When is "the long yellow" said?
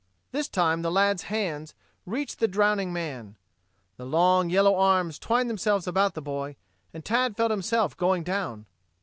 3.97-4.75